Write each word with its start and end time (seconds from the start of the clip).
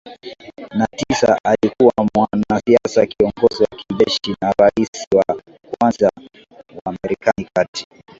na 0.77 0.87
tisa 0.97 1.37
alikuwa 1.43 1.93
mwanasiasa 2.15 3.05
kiongozi 3.05 3.63
wa 3.63 3.77
kijeshi 3.77 4.35
na 4.41 4.53
rais 4.59 4.89
wa 5.15 5.37
kwanza 5.79 6.09
wa 6.85 6.95
Marekani 7.03 7.47
kati 7.55 7.85